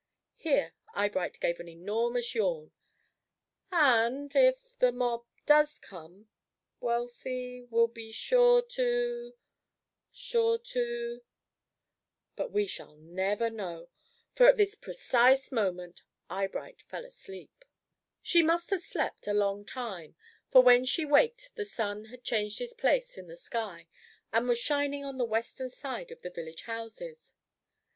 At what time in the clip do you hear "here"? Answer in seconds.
0.37-0.73